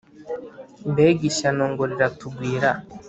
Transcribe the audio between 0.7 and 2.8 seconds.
Mbega ishyano ngo riratugwira